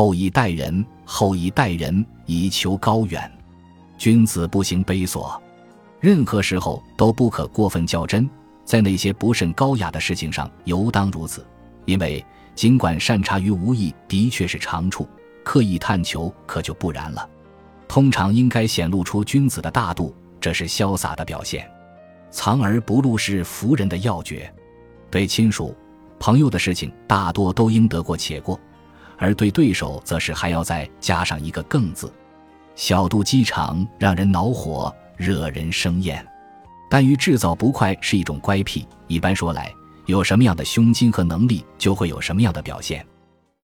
[0.00, 3.30] 厚以待人，厚以待人，以求高远。
[3.98, 5.38] 君子不行卑琐，
[6.00, 8.26] 任何时候都不可过分较真，
[8.64, 11.46] 在那些不甚高雅的事情上，尤当如此。
[11.84, 12.24] 因为
[12.54, 15.06] 尽管善察于无意的确是长处，
[15.44, 17.28] 刻意探求可就不然了。
[17.86, 21.70] 通常应该显露出君子的大度，这是潇洒的表现。
[22.30, 24.50] 藏而不露是服人的要诀。
[25.10, 25.76] 对亲属、
[26.18, 28.58] 朋友的事情，大多都应得过且过；
[29.20, 32.10] 而对对手，则是还要再加上一个“更”字。
[32.74, 36.26] 小肚鸡肠让人恼火，惹人生厌。
[36.88, 38.88] 但于制造不快是一种乖僻。
[39.06, 39.72] 一般说来，
[40.06, 43.06] 有什么样的胸襟和能力，就会有什么样的表现。